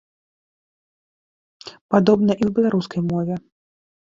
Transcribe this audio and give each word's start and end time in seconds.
Падобна 1.91 2.33
і 2.41 2.43
ў 2.49 2.55
беларускай 2.59 3.01
мове. 3.13 3.35